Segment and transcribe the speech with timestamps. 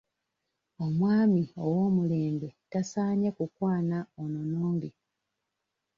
[0.85, 4.89] Omwami ow'omulembe tasaanye kukwana ono n'oli.